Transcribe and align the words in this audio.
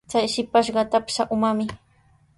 Chay 0.11 0.25
shipashqa 0.33 0.81
trapsa 0.91 1.23
umami. 1.35 1.65